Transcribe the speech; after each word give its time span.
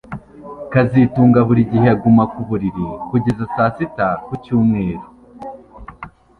kazitunga 0.71 1.39
buri 1.47 1.61
gihe 1.71 1.87
aguma 1.95 2.23
mu 2.33 2.41
buriri 2.49 2.85
kugeza 3.09 3.43
saa 3.55 3.71
sita 3.75 4.07
ku 4.25 4.31
cyumweru 4.43 5.07